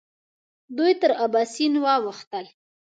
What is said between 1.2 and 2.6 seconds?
اباسین واوښتل.